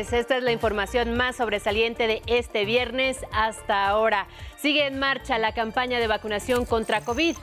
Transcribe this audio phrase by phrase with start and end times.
[0.00, 4.28] Esta es la información más sobresaliente de este viernes hasta ahora.
[4.56, 7.36] Sigue en marcha la campaña de vacunación contra COVID.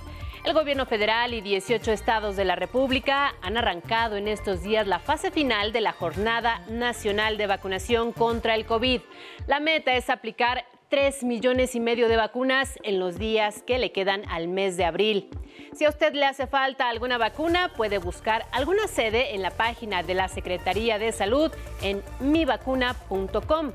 [0.44, 4.98] El gobierno federal y 18 estados de la República han arrancado en estos días la
[4.98, 9.02] fase final de la Jornada Nacional de Vacunación contra el COVID.
[9.46, 13.92] La meta es aplicar 3 millones y medio de vacunas en los días que le
[13.92, 15.30] quedan al mes de abril.
[15.78, 20.02] Si a usted le hace falta alguna vacuna, puede buscar alguna sede en la página
[20.02, 21.52] de la Secretaría de Salud
[21.84, 23.74] en mivacuna.com.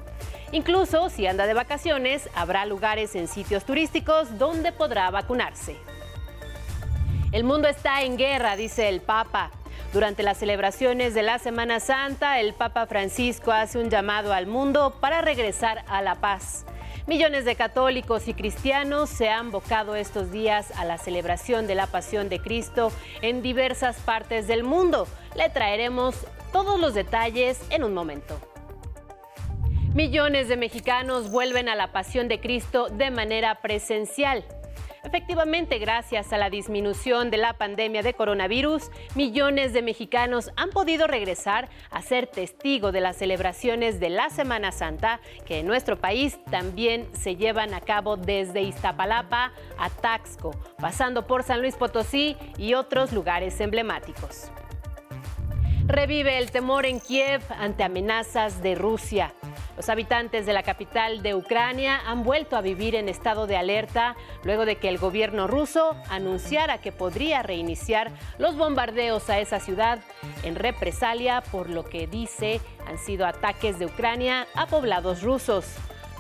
[0.51, 5.77] Incluso si anda de vacaciones, habrá lugares en sitios turísticos donde podrá vacunarse.
[7.31, 9.53] El mundo está en guerra, dice el Papa.
[9.93, 14.97] Durante las celebraciones de la Semana Santa, el Papa Francisco hace un llamado al mundo
[14.99, 16.65] para regresar a la paz.
[17.07, 21.89] Millones de católicos y cristianos se han bocado estos días a la celebración de la
[21.89, 25.09] Pasión de Cristo en diversas partes del mundo.
[25.35, 26.15] Le traeremos
[26.53, 28.39] todos los detalles en un momento.
[29.95, 34.45] Millones de mexicanos vuelven a la Pasión de Cristo de manera presencial.
[35.05, 41.09] Efectivamente, gracias a la disminución de la pandemia de coronavirus, millones de mexicanos han podido
[41.09, 46.39] regresar a ser testigo de las celebraciones de la Semana Santa, que en nuestro país
[46.53, 52.75] también se llevan a cabo desde Iztapalapa a Taxco, pasando por San Luis Potosí y
[52.75, 54.53] otros lugares emblemáticos.
[55.87, 59.35] Revive el temor en Kiev ante amenazas de Rusia.
[59.77, 64.17] Los habitantes de la capital de Ucrania han vuelto a vivir en estado de alerta
[64.45, 70.01] luego de que el gobierno ruso anunciara que podría reiniciar los bombardeos a esa ciudad
[70.43, 75.67] en represalia por lo que dice han sido ataques de Ucrania a poblados rusos.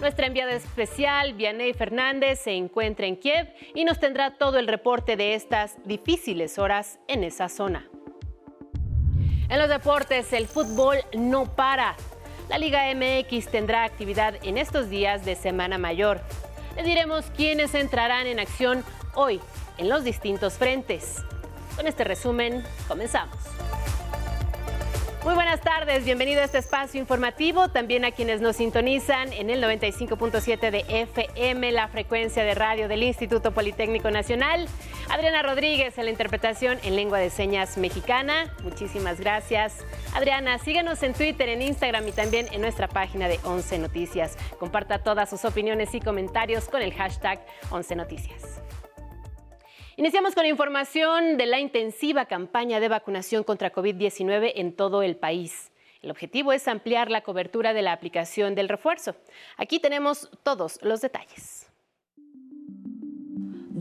[0.00, 5.16] Nuestra enviada especial, Vianey Fernández, se encuentra en Kiev y nos tendrá todo el reporte
[5.16, 7.88] de estas difíciles horas en esa zona.
[9.49, 11.94] En los deportes, el fútbol no para.
[12.52, 16.20] La Liga MX tendrá actividad en estos días de Semana Mayor.
[16.76, 19.40] Le diremos quiénes entrarán en acción hoy
[19.78, 21.16] en los distintos frentes.
[21.76, 23.38] Con este resumen, comenzamos.
[25.25, 29.62] Muy buenas tardes, bienvenido a este espacio informativo, también a quienes nos sintonizan en el
[29.62, 34.66] 95.7 de FM, la frecuencia de radio del Instituto Politécnico Nacional.
[35.09, 38.53] Adriana Rodríguez en la interpretación en lengua de señas mexicana.
[38.65, 39.84] Muchísimas gracias.
[40.12, 44.37] Adriana, síganos en Twitter, en Instagram y también en nuestra página de 11 Noticias.
[44.59, 47.38] Comparta todas sus opiniones y comentarios con el hashtag
[47.71, 48.61] 11 Noticias.
[49.97, 55.70] Iniciamos con información de la intensiva campaña de vacunación contra COVID-19 en todo el país.
[56.00, 59.14] El objetivo es ampliar la cobertura de la aplicación del refuerzo.
[59.58, 61.62] Aquí tenemos todos los detalles.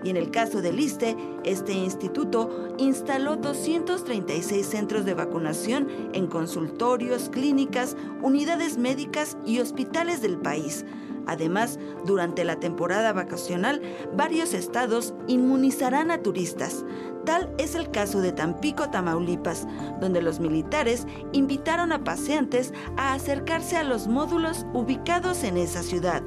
[0.03, 7.29] Y en el caso del ISTE, este instituto instaló 236 centros de vacunación en consultorios,
[7.29, 10.85] clínicas, unidades médicas y hospitales del país.
[11.27, 13.81] Además, durante la temporada vacacional,
[14.17, 16.85] varios estados inmunizarán a turistas.
[17.25, 19.69] Tal es el caso de Tampico, Tamaulipas,
[20.01, 26.23] donde los militares invitaron a paseantes a acercarse a los módulos ubicados en esa ciudad.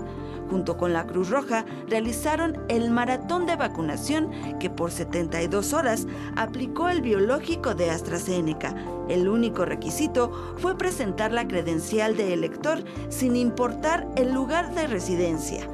[0.50, 4.30] Junto con la Cruz Roja realizaron el maratón de vacunación
[4.60, 8.76] que por 72 horas aplicó el biológico de AstraZeneca.
[9.10, 15.68] El único requisito fue presentar la credencial de elector sin importar el lugar de residencia.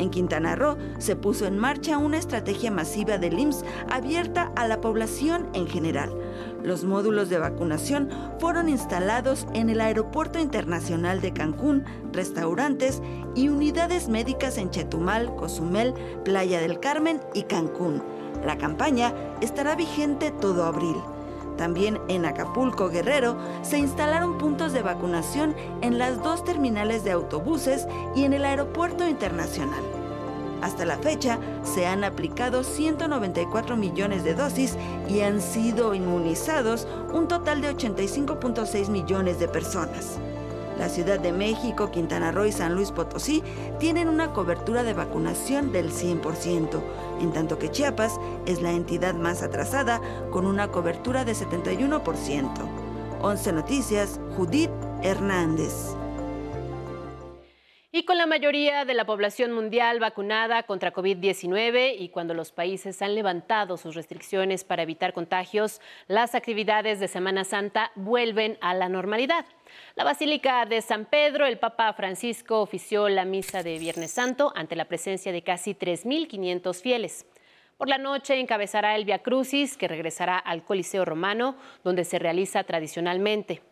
[0.00, 4.80] En Quintana Roo se puso en marcha una estrategia masiva del IMSS abierta a la
[4.80, 6.10] población en general.
[6.64, 8.08] Los módulos de vacunación
[8.38, 13.02] fueron instalados en el Aeropuerto Internacional de Cancún, restaurantes
[13.34, 15.92] y unidades médicas en Chetumal, Cozumel,
[16.24, 18.02] Playa del Carmen y Cancún.
[18.42, 19.12] La campaña
[19.42, 20.96] estará vigente todo abril.
[21.60, 27.86] También en Acapulco, Guerrero, se instalaron puntos de vacunación en las dos terminales de autobuses
[28.16, 29.82] y en el aeropuerto internacional.
[30.62, 37.28] Hasta la fecha se han aplicado 194 millones de dosis y han sido inmunizados un
[37.28, 40.18] total de 85.6 millones de personas.
[40.80, 43.42] La Ciudad de México, Quintana Roo y San Luis Potosí
[43.78, 46.80] tienen una cobertura de vacunación del 100%,
[47.20, 50.00] en tanto que Chiapas es la entidad más atrasada
[50.30, 52.48] con una cobertura de 71%.
[53.20, 54.70] 11 Noticias, Judith
[55.02, 55.99] Hernández.
[57.92, 63.02] Y con la mayoría de la población mundial vacunada contra COVID-19 y cuando los países
[63.02, 68.88] han levantado sus restricciones para evitar contagios, las actividades de Semana Santa vuelven a la
[68.88, 69.44] normalidad.
[69.96, 74.76] La Basílica de San Pedro, el Papa Francisco ofició la misa de Viernes Santo ante
[74.76, 77.26] la presencia de casi 3.500 fieles.
[77.76, 82.62] Por la noche encabezará el Via Crucis, que regresará al Coliseo Romano, donde se realiza
[82.62, 83.62] tradicionalmente.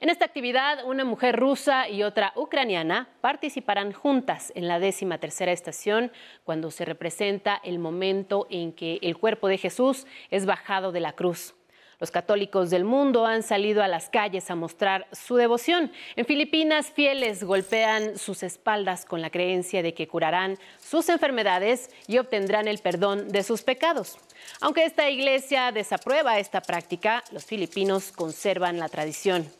[0.00, 5.50] En esta actividad, una mujer rusa y otra ucraniana participarán juntas en la décima tercera
[5.50, 6.12] estación,
[6.44, 11.14] cuando se representa el momento en que el cuerpo de Jesús es bajado de la
[11.14, 11.56] cruz.
[11.98, 15.90] Los católicos del mundo han salido a las calles a mostrar su devoción.
[16.14, 22.18] En Filipinas, fieles golpean sus espaldas con la creencia de que curarán sus enfermedades y
[22.18, 24.16] obtendrán el perdón de sus pecados.
[24.60, 29.50] Aunque esta iglesia desaprueba esta práctica, los filipinos conservan la tradición.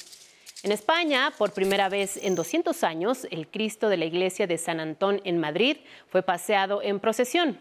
[0.65, 4.81] En España, por primera vez en 200 años, el Cristo de la iglesia de San
[4.81, 5.77] Antón en Madrid
[6.09, 7.61] fue paseado en procesión.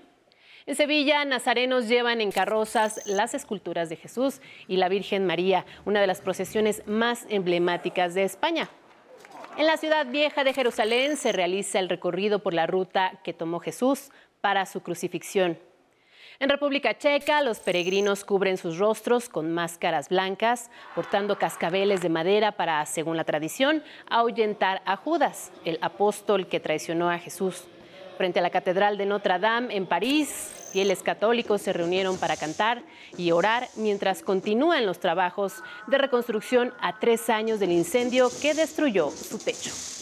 [0.65, 6.01] En Sevilla, nazarenos llevan en carrozas las esculturas de Jesús y la Virgen María, una
[6.01, 8.67] de las procesiones más emblemáticas de España.
[9.57, 13.59] En la ciudad vieja de Jerusalén se realiza el recorrido por la ruta que tomó
[13.59, 14.09] Jesús
[14.41, 15.59] para su crucifixión.
[16.39, 22.51] En República Checa, los peregrinos cubren sus rostros con máscaras blancas, portando cascabeles de madera
[22.51, 27.63] para, según la tradición, ahuyentar a Judas, el apóstol que traicionó a Jesús.
[28.17, 32.83] Frente a la Catedral de Notre Dame en París, fieles católicos se reunieron para cantar
[33.17, 39.09] y orar mientras continúan los trabajos de reconstrucción a tres años del incendio que destruyó
[39.09, 39.96] su techo.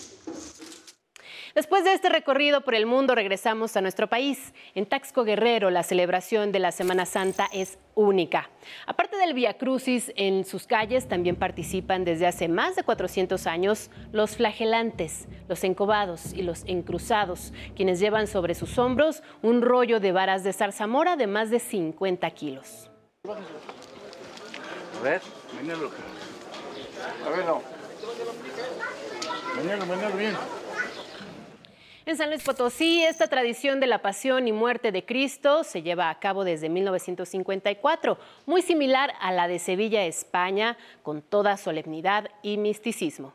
[1.56, 4.54] Después de este recorrido por el mundo, regresamos a nuestro país.
[4.74, 8.50] En Taxco Guerrero, la celebración de la Semana Santa es única.
[8.88, 13.90] Aparte del Via Crucis, en sus calles también participan desde hace más de 400 años
[14.12, 20.12] los flagelantes, los encobados y los encruzados, quienes llevan sobre sus hombros un rollo de
[20.12, 22.92] varas de zarzamora de más de 50 kilos.
[23.24, 25.22] A ver,
[27.26, 27.62] A ver, no.
[30.18, 30.36] bien.
[32.08, 36.12] En San Luis Potosí, esta tradición de la pasión y muerte de Cristo se lleva
[36.12, 42.58] a cabo desde 1954, muy similar a la de Sevilla, España, con toda solemnidad y
[42.58, 43.34] misticismo.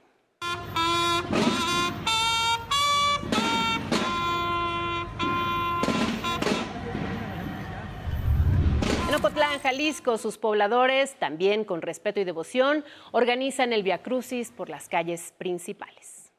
[9.09, 14.69] En Ocotlán, Jalisco, sus pobladores, también con respeto y devoción, organizan el Via Crucis por
[14.69, 16.30] las calles principales.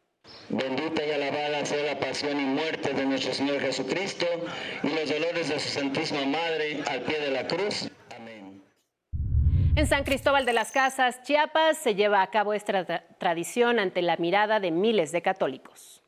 [0.52, 4.26] Bendita y alabada sea la pasión y muerte de nuestro Señor Jesucristo
[4.84, 7.90] y los dolores de su Santísima Madre al pie de la cruz.
[8.14, 8.62] Amén.
[9.78, 12.86] En San Cristóbal de las Casas, Chiapas, se lleva a cabo esta
[13.18, 16.04] tradición ante la mirada de miles de católicos.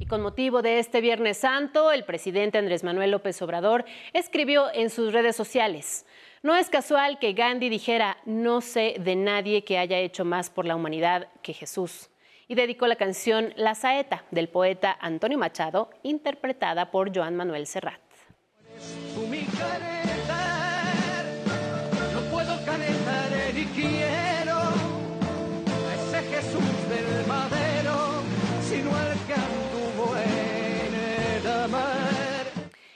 [0.00, 3.84] Y con motivo de este Viernes Santo, el presidente Andrés Manuel López Obrador
[4.14, 6.04] escribió en sus redes sociales,
[6.42, 10.64] no es casual que Gandhi dijera, no sé de nadie que haya hecho más por
[10.64, 12.10] la humanidad que Jesús,
[12.46, 18.00] y dedicó la canción La Saeta del poeta Antonio Machado, interpretada por Joan Manuel Serrat.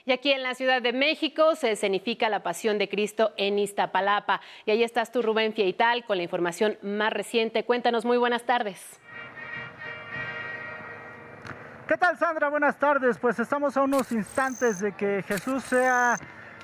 [0.05, 4.41] Y aquí en la Ciudad de México se escenifica la Pasión de Cristo en Iztapalapa.
[4.67, 7.65] Y ahí estás tú, Rubén Fieital, con la información más reciente.
[7.65, 9.01] Cuéntanos, muy buenas tardes.
[11.87, 12.49] ¿Qué tal, Sandra?
[12.49, 13.19] Buenas tardes.
[13.19, 16.17] Pues estamos a unos instantes de que Jesús sea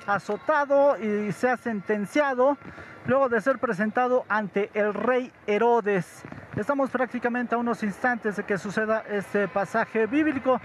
[0.07, 2.57] azotado y sea sentenciado
[3.05, 6.23] luego de ser presentado ante el rey Herodes.
[6.55, 10.59] Estamos prácticamente a unos instantes de que suceda este pasaje bíblico.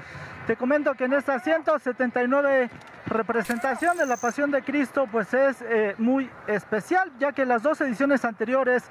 [0.46, 2.70] Te comento que en esta 179
[3.14, 7.80] representación de la Pasión de Cristo pues es eh, muy especial ya que las dos
[7.80, 8.83] ediciones anteriores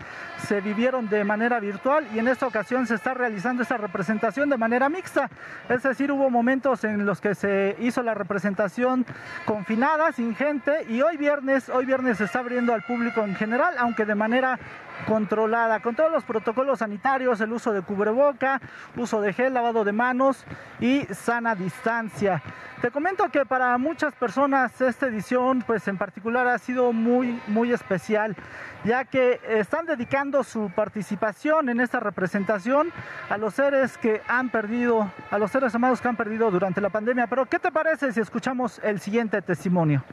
[0.48, 4.58] se vivieron de manera virtual y en esta ocasión se está realizando esta representación de
[4.58, 5.30] manera mixta,
[5.70, 9.06] es decir, hubo momentos en los que se hizo la representación
[9.46, 13.76] confinada, sin gente y hoy viernes, hoy viernes se está abriendo al público en general,
[13.78, 14.58] aunque de manera
[15.08, 18.62] controlada, con todos los protocolos sanitarios, el uso de cubreboca,
[18.96, 20.46] uso de gel, lavado de manos
[20.80, 22.42] y sana distancia.
[22.82, 27.72] Te comento que para muchas personas esta edición, pues en particular ha sido muy, muy
[27.72, 28.36] especial,
[28.84, 32.92] ya que están dedicando su participación en esta representación
[33.30, 36.90] a los seres que han perdido, a los seres amados que han perdido durante la
[36.90, 37.28] pandemia.
[37.28, 40.04] Pero, ¿qué te parece si escuchamos el siguiente testimonio?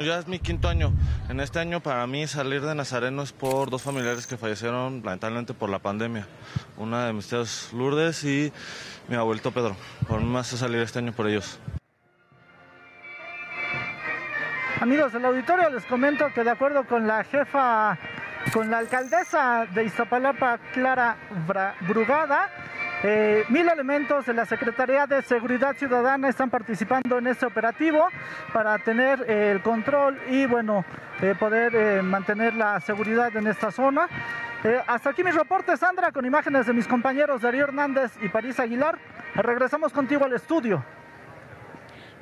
[0.00, 0.92] Ya es mi quinto año.
[1.28, 5.54] En este año para mí salir de Nazareno es por dos familiares que fallecieron lamentablemente
[5.54, 6.26] por la pandemia.
[6.76, 8.52] Una de mis tías Lourdes y
[9.08, 9.76] mi abuelito Pedro.
[10.08, 11.60] Por más salir este año por ellos.
[14.80, 17.96] Amigos del auditorio, les comento que de acuerdo con la jefa,
[18.52, 21.16] con la alcaldesa de Iztapalapa, Clara
[21.88, 22.50] Brugada,
[23.06, 28.08] eh, mil elementos de la Secretaría de Seguridad Ciudadana están participando en este operativo
[28.50, 30.86] para tener eh, el control y bueno,
[31.20, 34.08] eh, poder mantener la seguridad en esta zona.
[34.86, 38.98] hasta aquí mis reportes, Sandra, con imágenes de mis compañeros Darío Hernández y París Aguilar.
[39.34, 40.82] Regresamos contigo al estudio.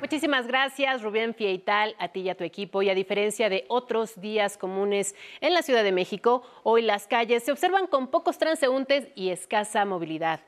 [0.01, 2.81] Muchísimas gracias, Rubén Fieital, a ti y a tu equipo.
[2.81, 7.43] Y a diferencia de otros días comunes en la Ciudad de México, hoy las calles
[7.43, 10.41] se observan con pocos transeúntes y escasa movilidad.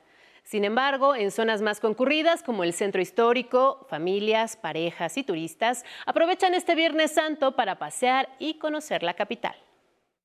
[0.46, 6.54] Sin embargo, en zonas más concurridas como el centro histórico, familias, parejas y turistas aprovechan
[6.54, 9.56] este Viernes Santo para pasear y conocer la capital.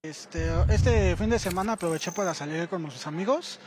[0.03, 3.59] Este, este fin de semana aproveché para salir con mis amigos.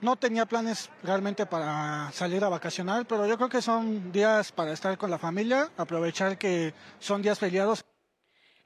[0.00, 4.72] No tenía planes realmente para salir a vacacionar, pero yo creo que son días para
[4.72, 7.84] estar con la familia, aprovechar que son días feriados.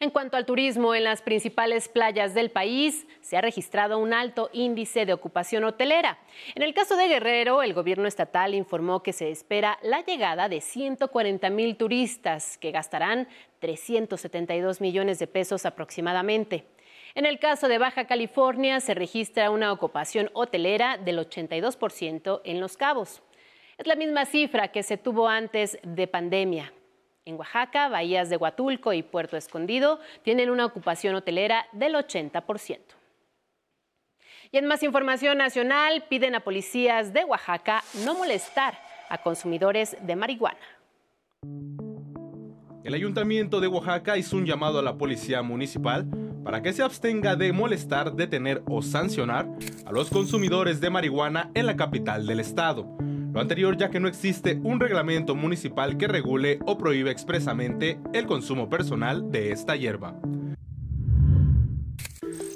[0.00, 4.48] En cuanto al turismo, en las principales playas del país se ha registrado un alto
[4.52, 6.20] índice de ocupación hotelera.
[6.54, 10.60] En el caso de Guerrero, el gobierno estatal informó que se espera la llegada de
[10.60, 13.26] 140 mil turistas que gastarán
[13.58, 16.64] 372 millones de pesos aproximadamente.
[17.16, 22.76] En el caso de Baja California, se registra una ocupación hotelera del 82% en Los
[22.76, 23.20] Cabos.
[23.78, 26.72] Es la misma cifra que se tuvo antes de pandemia.
[27.28, 32.78] En Oaxaca, bahías de Huatulco y Puerto Escondido tienen una ocupación hotelera del 80%.
[34.50, 38.78] Y en más información nacional, piden a policías de Oaxaca no molestar
[39.10, 40.58] a consumidores de marihuana.
[42.82, 46.06] El ayuntamiento de Oaxaca hizo un llamado a la policía municipal
[46.42, 49.46] para que se abstenga de molestar, detener o sancionar
[49.84, 52.96] a los consumidores de marihuana en la capital del estado.
[53.40, 58.68] Anterior ya que no existe un reglamento municipal que regule o prohíbe expresamente el consumo
[58.68, 60.14] personal de esta hierba.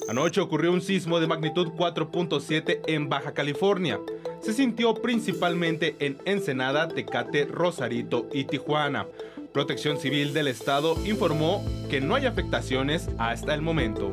[0.09, 3.99] Anoche ocurrió un sismo de magnitud 4.7 en Baja California.
[4.41, 9.07] Se sintió principalmente en Ensenada, Tecate, Rosarito y Tijuana.
[9.53, 14.11] Protección Civil del Estado informó que no hay afectaciones hasta el momento.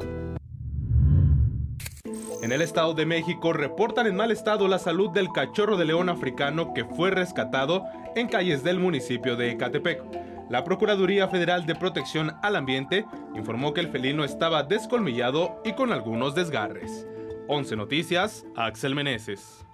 [2.41, 6.07] En el Estado de México reportan en mal estado la salud del cachorro de león
[6.07, 7.83] africano que fue rescatado
[8.15, 10.01] en calles del municipio de Ecatepec.
[10.49, 13.05] La Procuraduría Federal de Protección al Ambiente
[13.35, 17.05] informó que el felino estaba descolmillado y con algunos desgarres.
[17.49, 19.65] 11 Noticias, Axel Meneses.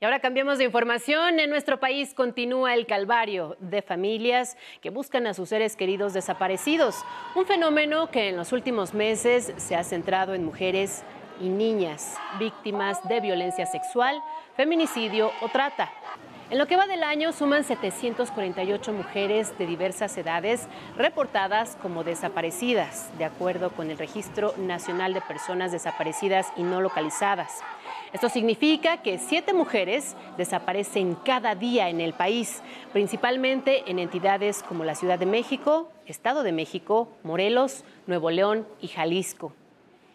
[0.00, 1.40] Y ahora cambiamos de información.
[1.40, 7.04] En nuestro país continúa el calvario de familias que buscan a sus seres queridos desaparecidos.
[7.34, 11.02] Un fenómeno que en los últimos meses se ha centrado en mujeres
[11.40, 14.22] y niñas víctimas de violencia sexual,
[14.56, 15.90] feminicidio o trata.
[16.50, 20.66] En lo que va del año suman 748 mujeres de diversas edades
[20.96, 27.60] reportadas como desaparecidas, de acuerdo con el Registro Nacional de Personas Desaparecidas y No Localizadas.
[28.12, 34.82] Esto significa que siete mujeres desaparecen cada día en el país, principalmente en entidades como
[34.82, 39.52] la Ciudad de México, Estado de México, Morelos, Nuevo León y Jalisco.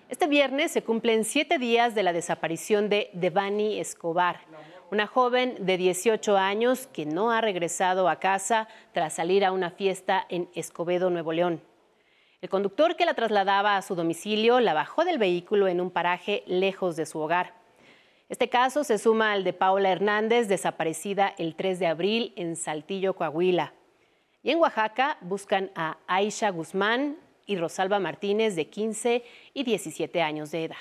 [0.07, 4.41] Este viernes se cumplen siete días de la desaparición de Devani Escobar,
[4.91, 9.71] una joven de 18 años que no ha regresado a casa tras salir a una
[9.71, 11.59] fiesta en Escobedo, Nuevo León.
[12.39, 16.43] El conductor que la trasladaba a su domicilio la bajó del vehículo en un paraje
[16.45, 17.55] lejos de su hogar.
[18.29, 23.15] Este caso se suma al de Paula Hernández, desaparecida el 3 de abril en Saltillo,
[23.15, 23.73] Coahuila.
[24.43, 29.23] Y en Oaxaca buscan a Aisha Guzmán, y Rosalba Martínez, de 15
[29.53, 30.75] y 17 años de edad.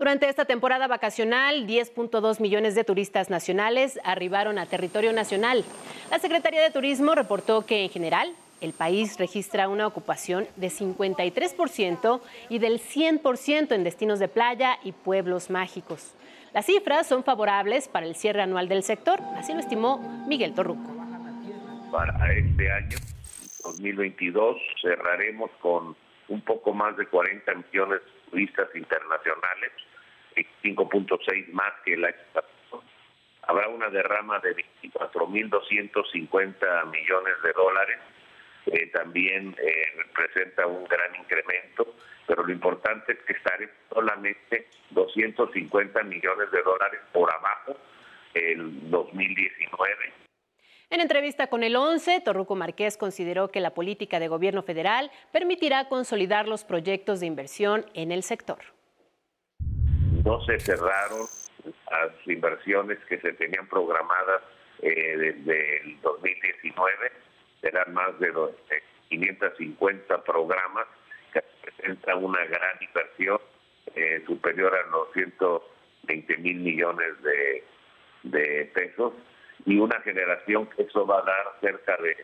[0.00, 5.62] Durante esta temporada vacacional, 10.2 millones de turistas nacionales arribaron a territorio nacional.
[6.10, 12.20] La Secretaría de Turismo reportó que en general el país registra una ocupación de 53%
[12.48, 16.12] y del 100% en destinos de playa y pueblos mágicos.
[16.54, 20.90] Las cifras son favorables para el cierre anual del sector, así lo estimó Miguel Torruco.
[21.92, 22.96] Para este año
[23.62, 25.94] 2022 cerraremos con
[26.28, 29.72] un poco más de 40 millones de turistas internacionales,
[30.62, 32.84] 5.6 más que el año pasado.
[33.42, 37.98] Habrá una derrama de 24.250 millones de dólares,
[38.64, 46.02] que también eh, representa un gran incremento, pero lo importante es que estaré solamente 250
[46.04, 47.76] millones de dólares por abajo
[48.34, 50.29] el 2019.
[50.92, 55.88] En entrevista con el 11, Torruco Márquez consideró que la política de gobierno federal permitirá
[55.88, 58.58] consolidar los proyectos de inversión en el sector.
[60.24, 61.28] No se cerraron
[61.64, 64.42] las inversiones que se tenían programadas
[64.82, 67.12] eh, desde el 2019,
[67.60, 68.32] serán más de
[69.10, 70.86] 550 programas
[71.32, 73.38] que representan una gran inversión
[73.94, 77.12] eh, superior a los 120 mil millones
[78.24, 79.12] de pesos
[79.66, 82.16] y una generación que eso va a dar cerca de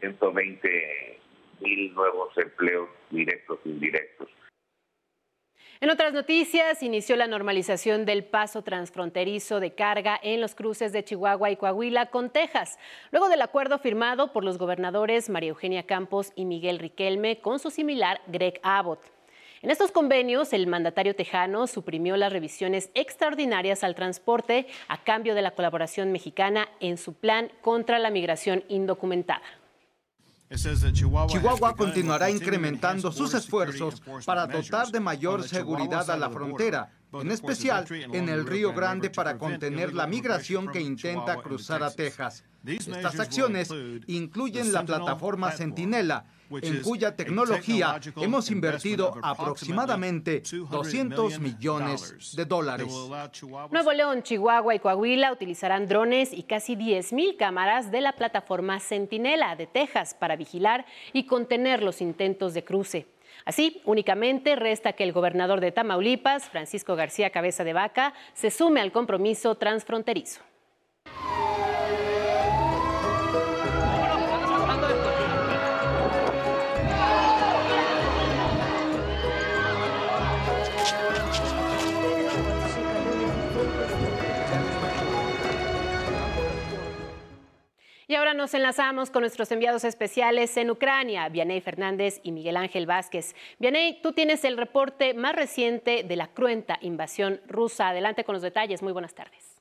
[0.00, 1.20] 120
[1.60, 4.28] mil nuevos empleos directos e indirectos.
[5.78, 11.04] En otras noticias, inició la normalización del paso transfronterizo de carga en los cruces de
[11.04, 12.78] Chihuahua y Coahuila con Texas,
[13.10, 17.70] luego del acuerdo firmado por los gobernadores María Eugenia Campos y Miguel Riquelme con su
[17.70, 19.15] similar Greg Abbott.
[19.62, 25.42] En estos convenios, el mandatario tejano suprimió las revisiones extraordinarias al transporte a cambio de
[25.42, 29.42] la colaboración mexicana en su plan contra la migración indocumentada.
[30.92, 37.86] Chihuahua continuará incrementando sus esfuerzos para dotar de mayor seguridad a la frontera, en especial
[37.90, 42.44] en el Río Grande para contener la migración que intenta cruzar a Texas.
[42.64, 43.70] Estas acciones
[44.06, 52.92] incluyen la plataforma Centinela, en cuya tecnología hemos invertido aproximadamente 200 millones de dólares.
[53.70, 59.56] Nuevo León, Chihuahua y Coahuila utilizarán drones y casi 10.000 cámaras de la plataforma Centinela
[59.56, 63.06] de Texas para vigilar y contener los intentos de cruce.
[63.44, 68.80] Así, únicamente resta que el gobernador de Tamaulipas, Francisco García Cabeza de Vaca, se sume
[68.80, 70.40] al compromiso transfronterizo.
[88.08, 92.86] Y ahora nos enlazamos con nuestros enviados especiales en Ucrania, Vianey Fernández y Miguel Ángel
[92.86, 93.34] Vázquez.
[93.58, 97.88] Vianey, tú tienes el reporte más reciente de la cruenta invasión rusa.
[97.88, 98.80] Adelante con los detalles.
[98.80, 99.60] Muy buenas tardes.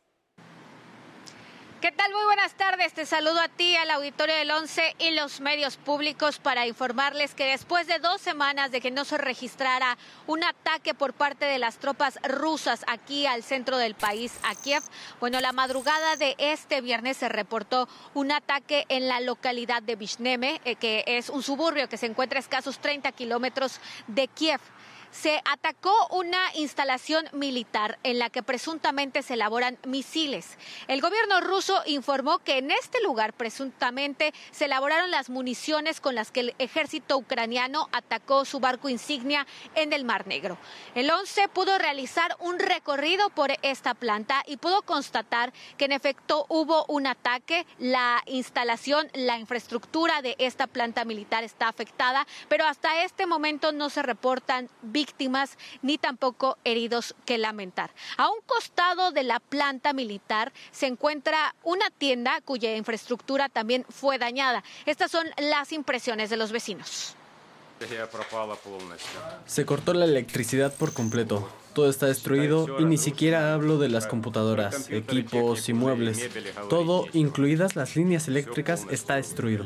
[1.85, 2.11] ¿Qué tal?
[2.13, 2.93] Muy buenas tardes.
[2.93, 7.45] Te saludo a ti, al auditorio del 11 y los medios públicos para informarles que
[7.45, 9.95] después de dos semanas de que no se registrara
[10.25, 14.81] un ataque por parte de las tropas rusas aquí al centro del país, a Kiev,
[15.19, 20.61] bueno, la madrugada de este viernes se reportó un ataque en la localidad de Vishneme,
[20.65, 24.59] eh, que es un suburbio que se encuentra a escasos 30 kilómetros de Kiev
[25.21, 30.57] se atacó una instalación militar en la que presuntamente se elaboran misiles.
[30.87, 36.31] El gobierno ruso informó que en este lugar presuntamente se elaboraron las municiones con las
[36.31, 40.57] que el ejército ucraniano atacó su barco insignia en el Mar Negro.
[40.95, 46.45] El 11 pudo realizar un recorrido por esta planta y pudo constatar que en efecto
[46.49, 47.65] hubo un ataque.
[47.79, 53.89] La instalación, la infraestructura de esta planta militar está afectada, pero hasta este momento no
[53.89, 57.91] se reportan víctimas víctimas ni tampoco heridos que lamentar.
[58.17, 64.17] A un costado de la planta militar se encuentra una tienda cuya infraestructura también fue
[64.17, 64.63] dañada.
[64.85, 67.15] Estas son las impresiones de los vecinos.
[69.45, 71.49] Se cortó la electricidad por completo.
[71.73, 76.29] Todo está destruido y ni siquiera hablo de las computadoras, equipos y muebles.
[76.69, 79.65] Todo, incluidas las líneas eléctricas, está destruido.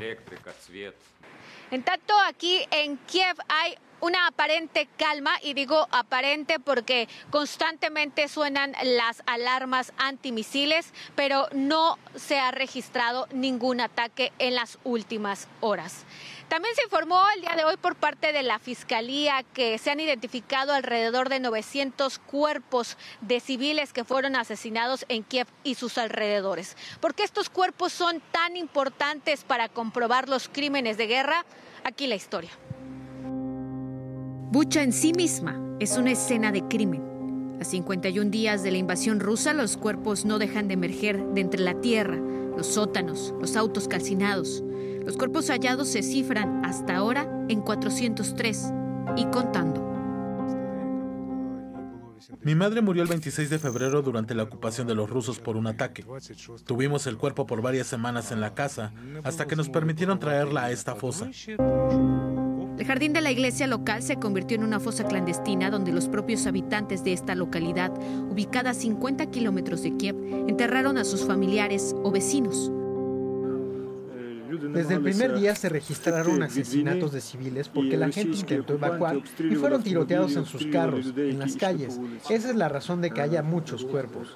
[1.71, 8.73] En tanto, aquí en Kiev hay una aparente calma, y digo aparente porque constantemente suenan
[8.83, 16.05] las alarmas antimisiles, pero no se ha registrado ningún ataque en las últimas horas.
[16.49, 19.99] También se informó el día de hoy por parte de la Fiscalía que se han
[19.99, 26.75] identificado alrededor de 900 cuerpos de civiles que fueron asesinados en Kiev y sus alrededores.
[27.01, 31.45] ¿Por qué estos cuerpos son tan importantes para comprobar los crímenes de guerra?
[31.83, 32.49] Aquí la historia.
[34.51, 37.57] Bucha en sí misma es una escena de crimen.
[37.61, 41.61] A 51 días de la invasión rusa, los cuerpos no dejan de emerger de entre
[41.61, 42.17] la tierra,
[42.57, 44.63] los sótanos, los autos calcinados.
[45.05, 48.73] Los cuerpos hallados se cifran hasta ahora en 403
[49.17, 49.85] y contando.
[52.41, 55.67] Mi madre murió el 26 de febrero durante la ocupación de los rusos por un
[55.67, 56.03] ataque.
[56.65, 60.71] Tuvimos el cuerpo por varias semanas en la casa hasta que nos permitieron traerla a
[60.71, 61.29] esta fosa.
[62.79, 66.47] El jardín de la iglesia local se convirtió en una fosa clandestina donde los propios
[66.47, 67.91] habitantes de esta localidad,
[68.31, 70.15] ubicada a 50 kilómetros de Kiev,
[70.47, 72.71] enterraron a sus familiares o vecinos.
[74.73, 79.55] Desde el primer día se registraron asesinatos de civiles porque la gente intentó evacuar y
[79.55, 81.99] fueron tiroteados en sus carros, en las calles.
[82.29, 84.35] Esa es la razón de que haya muchos cuerpos.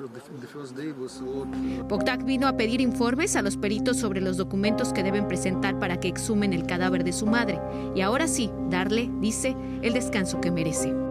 [1.87, 5.99] Bogdak vino a pedir informes a los peritos sobre los documentos que deben presentar para
[5.99, 7.59] que exhumen el cadáver de su madre
[7.95, 11.02] y ahora sí, darle, dice, el descanso que merece.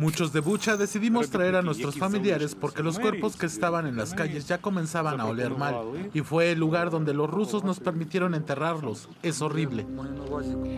[0.00, 4.14] Muchos de Bucha decidimos traer a nuestros familiares porque los cuerpos que estaban en las
[4.14, 8.34] calles ya comenzaban a oler mal y fue el lugar donde los rusos nos permitieron
[8.34, 9.10] enterrarlos.
[9.22, 9.86] Es horrible.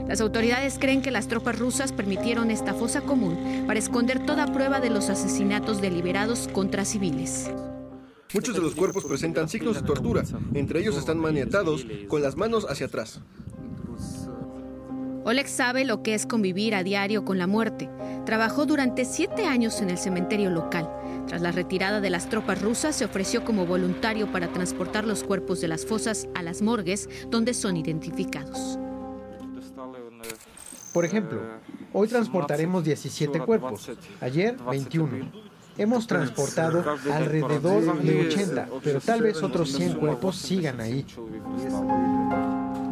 [0.08, 4.80] Las autoridades creen que las tropas rusas permitieron esta fosa común para esconder toda prueba
[4.80, 7.48] de los asesinatos deliberados contra civiles.
[8.34, 12.66] Muchos de los cuerpos presentan signos de tortura, entre ellos están maniatados con las manos
[12.68, 13.20] hacia atrás.
[15.24, 17.88] Oleg sabe lo que es convivir a diario con la muerte.
[18.26, 20.90] Trabajó durante siete años en el cementerio local.
[21.28, 25.60] Tras la retirada de las tropas rusas, se ofreció como voluntario para transportar los cuerpos
[25.60, 28.78] de las fosas a las morgues, donde son identificados.
[30.92, 31.40] Por ejemplo,
[31.92, 35.30] hoy transportaremos 17 cuerpos, ayer 21.
[35.78, 41.06] Hemos transportado alrededor de 80, pero tal vez otros 100 cuerpos sigan ahí.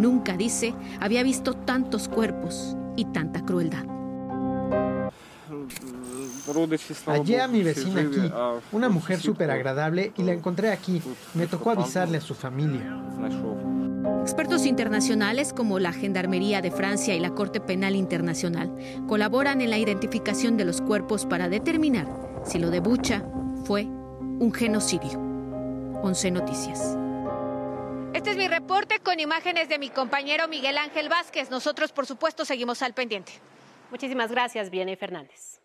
[0.01, 3.85] Nunca, dice, había visto tantos cuerpos y tanta crueldad.
[7.05, 8.33] Hallé a mi vecina aquí,
[8.73, 11.03] una mujer súper agradable, y la encontré aquí.
[11.35, 12.99] Me tocó avisarle a su familia.
[14.23, 18.75] Expertos internacionales como la Gendarmería de Francia y la Corte Penal Internacional
[19.07, 22.09] colaboran en la identificación de los cuerpos para determinar
[22.47, 23.23] si lo de Bucha
[23.65, 25.21] fue un genocidio.
[26.03, 26.97] 11 Noticias.
[28.13, 31.49] Este es mi reporte con imágenes de mi compañero Miguel Ángel Vázquez.
[31.49, 33.33] Nosotros, por supuesto, seguimos al pendiente.
[33.91, 35.61] Muchísimas gracias, Viene Fernández.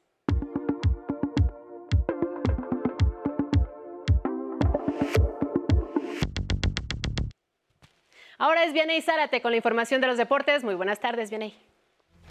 [8.37, 10.63] Ahora es Vianey Zárate con la información de los deportes.
[10.63, 11.57] Muy buenas tardes, Vianey.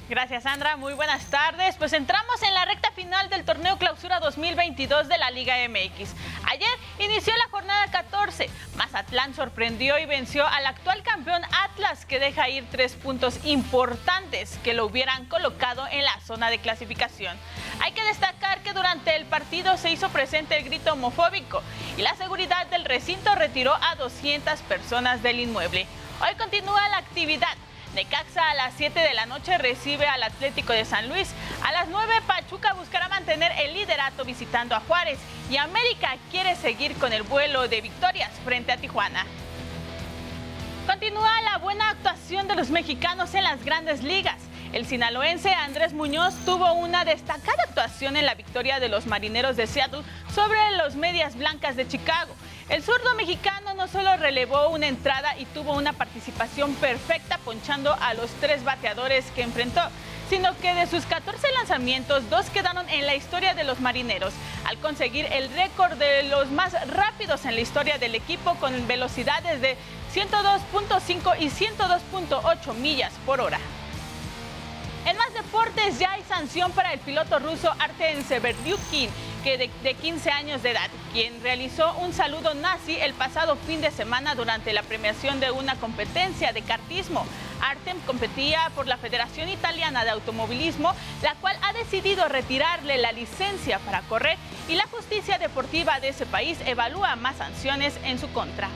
[0.06, 0.76] Gracias, Sandra.
[0.76, 1.76] Muy buenas tardes.
[1.76, 6.10] Pues entramos en la recta final del torneo Clausura 2022 de la Liga MX.
[6.44, 8.50] Ayer inició la jornada 14.
[8.76, 14.74] Mazatlán sorprendió y venció al actual campeón Atlas, que deja ir tres puntos importantes que
[14.74, 17.38] lo hubieran colocado en la zona de clasificación.
[17.80, 21.62] Hay que destacar que durante el partido se hizo presente el grito homofóbico
[21.96, 25.86] y la seguridad del recinto retiró a 200 personas del inmueble.
[26.20, 27.56] Hoy continúa la actividad.
[27.94, 31.32] Necaxa a las 7 de la noche recibe al Atlético de San Luis.
[31.62, 36.96] A las 9 Pachuca buscará mantener el liderato visitando a Juárez y América quiere seguir
[36.96, 39.24] con el vuelo de victorias frente a Tijuana.
[40.88, 44.38] Continúa la buena actuación de los mexicanos en las grandes ligas.
[44.72, 49.68] El sinaloense Andrés Muñoz tuvo una destacada actuación en la victoria de los marineros de
[49.68, 50.02] Seattle
[50.34, 52.34] sobre los medias blancas de Chicago.
[52.70, 58.14] El zurdo mexicano no solo relevó una entrada y tuvo una participación perfecta ponchando a
[58.14, 59.82] los tres bateadores que enfrentó,
[60.30, 64.32] sino que de sus 14 lanzamientos, dos quedaron en la historia de los marineros,
[64.64, 69.60] al conseguir el récord de los más rápidos en la historia del equipo con velocidades
[69.60, 69.76] de
[70.14, 73.58] 102.5 y 102.8 millas por hora.
[75.06, 79.10] En más deportes ya hay sanción para el piloto ruso Artem Severdyukin,
[79.42, 83.82] que de, de, 15 años de edad, quien realizó un saludo nazi el pasado fin
[83.82, 87.26] de semana durante la premiación de una competencia de kartismo.
[87.60, 93.80] Artem competía por la Federación Italiana de Automovilismo, la cual ha decidido retirarle la licencia
[93.80, 94.38] para correr
[94.68, 98.70] y la justicia deportiva de ese país evalúa más sanciones en su contra.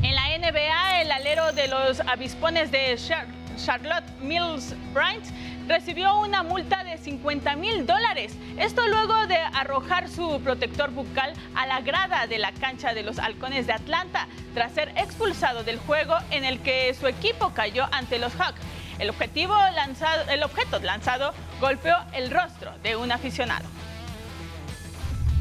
[0.00, 2.92] En la NBA, el alero de los avispones de
[3.64, 5.24] Charlotte Mills Bryant
[5.66, 8.34] recibió una multa de 50 mil dólares.
[8.58, 13.18] Esto luego de arrojar su protector bucal a la grada de la cancha de los
[13.18, 18.18] halcones de Atlanta tras ser expulsado del juego en el que su equipo cayó ante
[18.18, 18.60] los Hawks.
[18.98, 23.68] El, objetivo lanzado, el objeto lanzado golpeó el rostro de un aficionado.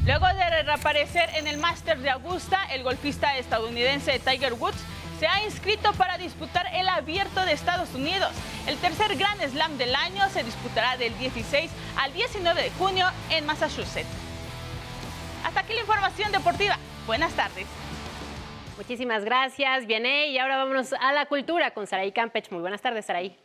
[0.06, 4.78] Luego de reaparecer en el Masters de Augusta, el golfista estadounidense Tiger Woods
[5.20, 8.32] se ha inscrito para disputar el Abierto de Estados Unidos.
[8.68, 13.46] El tercer Grand Slam del año se disputará del 16 al 19 de junio en
[13.46, 14.08] Massachusetts.
[15.44, 16.78] Hasta aquí la información deportiva.
[17.06, 17.66] Buenas tardes.
[18.78, 20.28] Muchísimas gracias, Viene.
[20.28, 22.52] Y ahora vámonos a la cultura con Saraí Campech.
[22.52, 23.36] Muy buenas tardes, Saraí.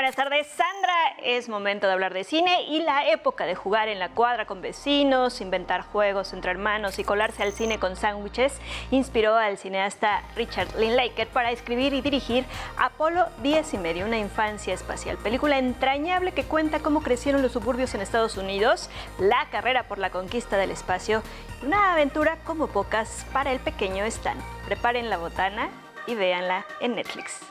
[0.00, 1.14] Buenas tardes, Sandra.
[1.22, 4.62] Es momento de hablar de cine y la época de jugar en la cuadra con
[4.62, 8.58] vecinos, inventar juegos entre hermanos y colarse al cine con sándwiches
[8.90, 12.46] inspiró al cineasta Richard Linklater para escribir y dirigir
[12.78, 15.18] Apolo 10 y medio, una infancia espacial.
[15.18, 20.08] Película entrañable que cuenta cómo crecieron los suburbios en Estados Unidos, la carrera por la
[20.08, 21.22] conquista del espacio,
[21.62, 24.38] una aventura como pocas para el pequeño Stan.
[24.64, 25.68] Preparen la botana
[26.06, 27.42] y véanla en Netflix.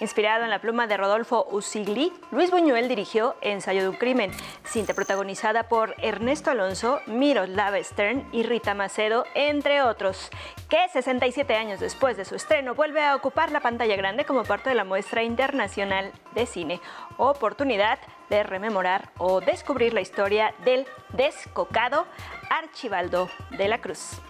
[0.00, 4.32] Inspirado en la pluma de Rodolfo Usigli, Luis Buñuel dirigió Ensayo de un crimen,
[4.64, 10.30] cinta protagonizada por Ernesto Alonso, Miroslav Stern y Rita Macedo, entre otros,
[10.68, 14.68] que 67 años después de su estreno vuelve a ocupar la pantalla grande como parte
[14.68, 16.80] de la muestra internacional de cine.
[17.16, 22.06] Oportunidad de rememorar o descubrir la historia del descocado
[22.50, 24.20] Archibaldo de la Cruz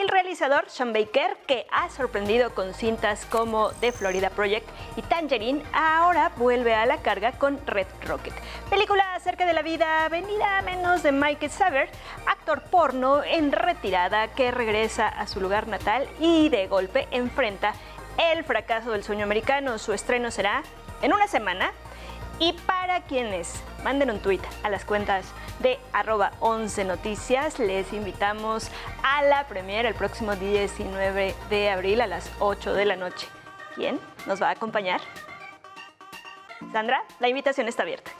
[0.00, 5.62] el realizador Sean Baker, que ha sorprendido con cintas como The Florida Project y Tangerine,
[5.74, 8.32] ahora vuelve a la carga con Red Rocket.
[8.70, 11.90] Película acerca de la vida venida a menos de Michael Saver,
[12.26, 17.74] actor porno en retirada que regresa a su lugar natal y de golpe enfrenta
[18.16, 19.78] el fracaso del sueño americano.
[19.78, 20.62] Su estreno será
[21.02, 21.72] en una semana
[22.40, 25.26] y para quienes manden un tweet a las cuentas
[25.60, 28.70] de arroba 11 noticias, les invitamos
[29.02, 33.28] a la premiere el próximo 19 de abril a las 8 de la noche.
[33.74, 35.02] ¿Quién nos va a acompañar?
[36.72, 38.10] Sandra, la invitación está abierta.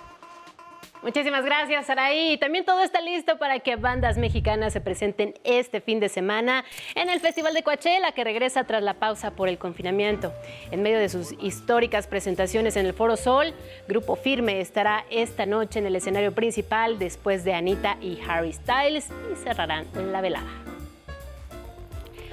[1.03, 2.37] Muchísimas gracias, Saraí.
[2.37, 7.09] También todo está listo para que bandas mexicanas se presenten este fin de semana en
[7.09, 10.33] el Festival de Coachella, que regresa tras la pausa por el confinamiento.
[10.71, 13.55] En medio de sus históricas presentaciones en el Foro Sol,
[13.89, 19.09] Grupo Firme estará esta noche en el escenario principal después de Anita y Harry Styles
[19.33, 20.70] y cerrarán la velada.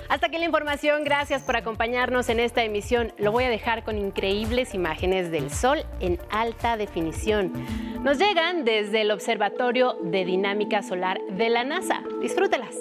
[0.10, 3.12] Hasta aquí la información, gracias por acompañarnos en esta emisión.
[3.17, 7.52] Lo voy a dejar con increíbles imágenes del sol en alta definición.
[8.04, 12.04] Nos llegan desde el Observatorio de Dinámica Solar de la NASA.
[12.22, 12.76] Disfrútelas.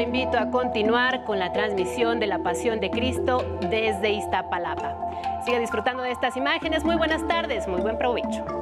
[0.00, 4.96] Invito a continuar con la transmisión de la Pasión de Cristo desde Iztapalapa.
[5.44, 6.84] Siga disfrutando de estas imágenes.
[6.84, 8.59] Muy buenas tardes, muy buen provecho.